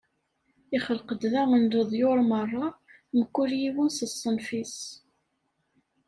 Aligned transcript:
Ixleq-d 0.75 1.21
daɣen 1.31 1.63
leḍyur 1.71 2.19
meṛṛa, 2.29 2.67
mkul 3.17 3.51
yiwen 3.61 3.89
s 3.91 3.99
ṣṣenf-is. 4.11 4.77